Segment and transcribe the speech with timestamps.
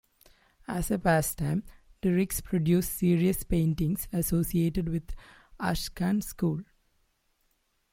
[0.67, 1.61] As a pastime,
[2.01, 5.13] Dirks produced serious paintings associated with the
[5.59, 6.63] Ashcan School.